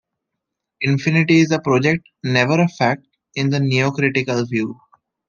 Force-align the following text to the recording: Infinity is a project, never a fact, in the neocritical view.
Infinity 0.81 1.41
is 1.41 1.51
a 1.51 1.59
project, 1.59 2.09
never 2.23 2.59
a 2.59 2.67
fact, 2.67 3.05
in 3.35 3.51
the 3.51 3.59
neocritical 3.59 4.49
view. 4.49 4.79